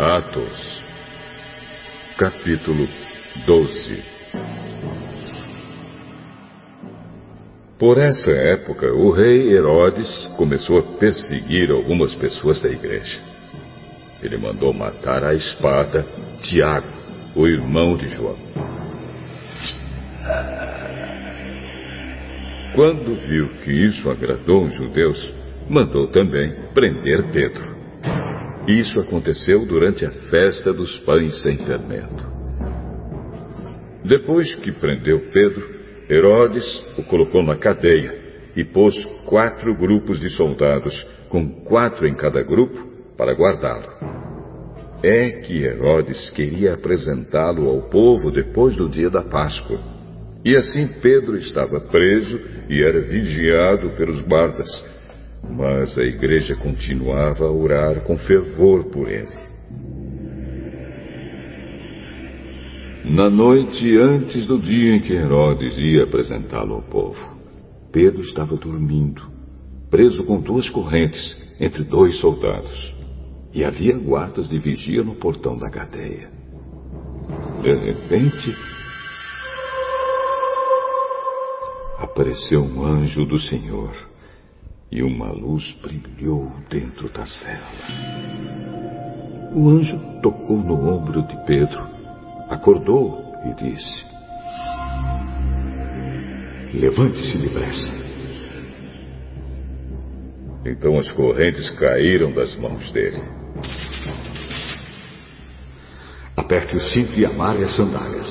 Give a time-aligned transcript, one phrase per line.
[0.00, 0.80] Atos,
[2.16, 2.86] capítulo
[3.44, 4.04] 12
[7.76, 13.20] Por essa época, o rei Herodes começou a perseguir algumas pessoas da igreja.
[14.22, 16.06] Ele mandou matar à espada
[16.42, 16.86] Tiago,
[17.34, 18.38] o irmão de João.
[22.76, 25.28] Quando viu que isso agradou os judeus,
[25.68, 27.77] mandou também prender Pedro.
[28.68, 32.28] Isso aconteceu durante a festa dos pães sem fermento.
[34.04, 35.66] Depois que prendeu Pedro,
[36.10, 38.12] Herodes o colocou na cadeia
[38.54, 40.94] e pôs quatro grupos de soldados,
[41.30, 42.86] com quatro em cada grupo,
[43.16, 43.88] para guardá-lo.
[45.02, 49.78] É que Herodes queria apresentá-lo ao povo depois do dia da Páscoa.
[50.44, 54.68] E assim Pedro estava preso e era vigiado pelos guardas
[55.42, 59.36] mas a igreja continuava a orar com fervor por ele.
[63.04, 67.18] Na noite antes do dia em que Herodes ia apresentá-lo ao povo,
[67.90, 69.22] Pedro estava dormindo,
[69.90, 72.96] preso com duas correntes entre dois soldados.
[73.52, 76.30] E havia guardas de vigia no portão da cadeia.
[77.62, 78.54] De repente,
[81.98, 84.07] apareceu um anjo do Senhor
[84.90, 87.72] e uma luz brilhou dentro da cela.
[89.54, 91.80] O anjo tocou no ombro de Pedro,
[92.48, 94.04] acordou e disse:
[96.74, 97.98] Levante-se depressa.
[100.64, 103.22] Então as correntes caíram das mãos dele.
[106.36, 108.26] Aperte o cinto e amarre as sandálias.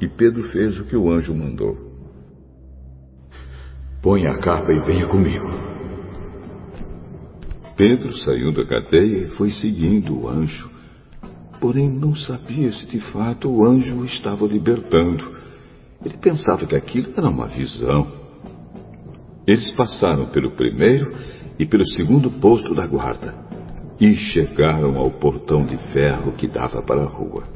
[0.00, 1.93] E Pedro fez o que o anjo mandou.
[4.04, 5.48] Ponha a capa e venha comigo.
[7.74, 10.68] Pedro saiu da cadeia e foi seguindo o anjo.
[11.58, 15.24] Porém, não sabia se de fato o anjo o estava libertando.
[16.04, 18.06] Ele pensava que aquilo era uma visão.
[19.46, 21.10] Eles passaram pelo primeiro
[21.58, 23.34] e pelo segundo posto da guarda
[23.98, 27.53] e chegaram ao portão de ferro que dava para a rua.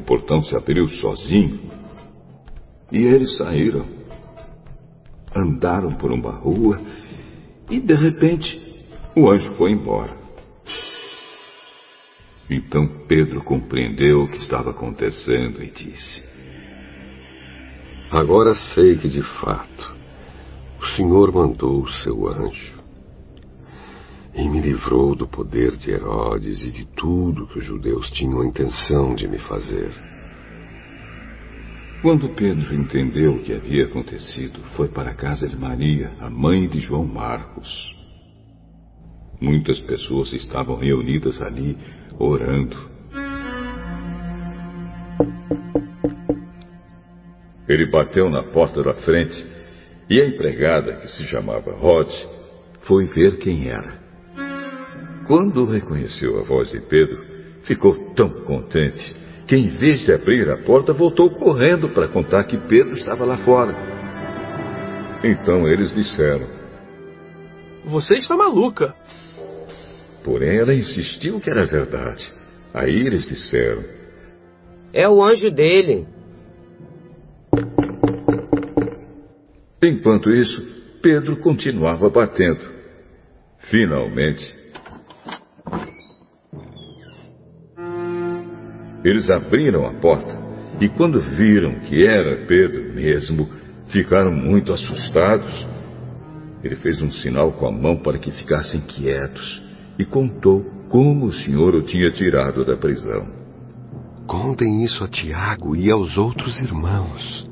[0.00, 1.60] O portão se abriu sozinho
[2.90, 3.84] e eles saíram.
[5.36, 6.80] Andaram por uma rua
[7.68, 8.58] e, de repente,
[9.14, 10.16] o anjo foi embora.
[12.48, 16.22] Então Pedro compreendeu o que estava acontecendo e disse:
[18.10, 19.94] Agora sei que, de fato,
[20.80, 22.79] o Senhor mandou o seu anjo
[24.34, 28.46] e me livrou do poder de Herodes e de tudo que os judeus tinham a
[28.46, 29.92] intenção de me fazer.
[32.02, 36.66] Quando Pedro entendeu o que havia acontecido, foi para a casa de Maria, a mãe
[36.66, 37.68] de João Marcos.
[39.40, 41.76] Muitas pessoas estavam reunidas ali,
[42.18, 42.76] orando.
[47.68, 49.44] Ele bateu na porta da frente
[50.08, 52.10] e a empregada, que se chamava Rod,
[52.82, 54.09] foi ver quem era.
[55.26, 57.24] Quando reconheceu a voz de Pedro,
[57.62, 59.14] ficou tão contente
[59.46, 63.38] que, em vez de abrir a porta, voltou correndo para contar que Pedro estava lá
[63.38, 63.74] fora.
[65.22, 66.46] Então eles disseram:
[67.84, 68.94] Você está maluca.
[70.24, 72.32] Porém, ela insistiu que era verdade.
[72.72, 73.82] Aí eles disseram:
[74.92, 76.06] É o anjo dele.
[79.82, 80.62] Enquanto isso,
[81.02, 82.80] Pedro continuava batendo.
[83.70, 84.54] Finalmente,
[89.04, 90.38] Eles abriram a porta
[90.80, 93.48] e, quando viram que era Pedro mesmo,
[93.88, 95.66] ficaram muito assustados.
[96.62, 99.62] Ele fez um sinal com a mão para que ficassem quietos
[99.98, 103.28] e contou como o Senhor o tinha tirado da prisão.
[104.26, 107.48] Contem isso a Tiago e aos outros irmãos.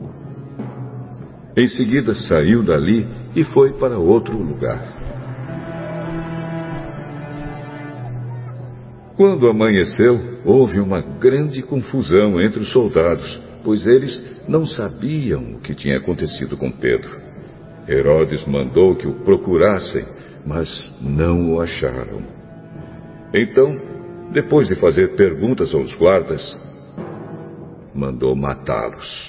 [1.56, 4.97] Em seguida saiu dali e foi para outro lugar.
[9.18, 15.74] Quando amanheceu, houve uma grande confusão entre os soldados, pois eles não sabiam o que
[15.74, 17.20] tinha acontecido com Pedro.
[17.88, 20.04] Herodes mandou que o procurassem,
[20.46, 20.68] mas
[21.00, 22.22] não o acharam.
[23.34, 23.76] Então,
[24.32, 26.40] depois de fazer perguntas aos guardas,
[27.92, 29.28] mandou matá-los.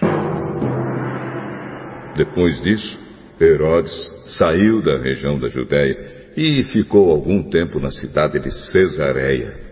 [2.15, 3.00] Depois disso,
[3.41, 3.91] Herodes
[4.38, 9.69] saiu da região da Judéia e ficou algum tempo na cidade de Cesareia.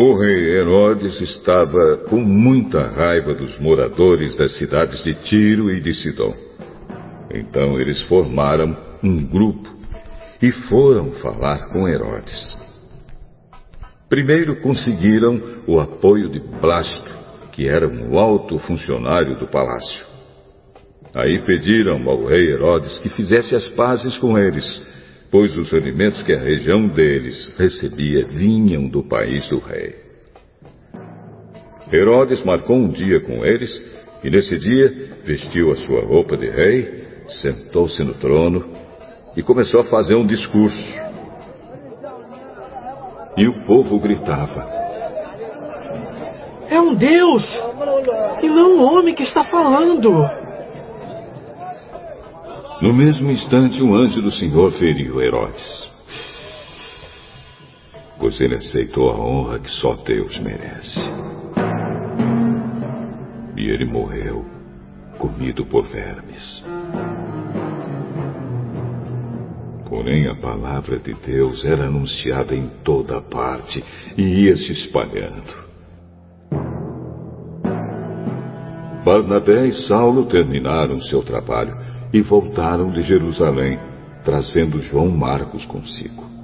[0.00, 5.92] O rei Herodes estava com muita raiva dos moradores das cidades de Tiro e de
[5.92, 6.36] Sidom.
[7.34, 9.68] Então eles formaram um grupo
[10.40, 12.56] e foram falar com Herodes.
[14.08, 17.10] Primeiro conseguiram o apoio de Blasto,
[17.50, 20.06] que era um alto funcionário do palácio.
[21.12, 24.80] Aí pediram ao rei Herodes que fizesse as pazes com eles,
[25.30, 29.96] pois os alimentos que a região deles recebia vinham do país do rei.
[31.92, 33.70] Herodes marcou um dia com eles
[34.22, 38.72] e nesse dia vestiu a sua roupa de rei, sentou-se no trono
[39.36, 41.08] e começou a fazer um discurso.
[43.36, 44.66] E o povo gritava:
[46.68, 47.44] É um Deus!
[48.42, 50.37] E não um homem que está falando!
[52.80, 55.88] No mesmo instante, um anjo do Senhor feriu Herodes.
[58.20, 61.00] Pois ele aceitou a honra que só Deus merece.
[63.56, 64.44] E ele morreu,
[65.18, 66.64] comido por vermes.
[69.88, 73.82] Porém, a palavra de Deus era anunciada em toda parte
[74.16, 75.66] e ia se espalhando.
[79.04, 83.78] Barnabé e Saulo terminaram seu trabalho e voltaram de Jerusalém,
[84.24, 86.37] trazendo João Marcos consigo.